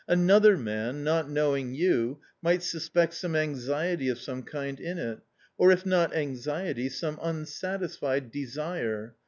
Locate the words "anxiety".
3.35-4.09, 6.15-6.89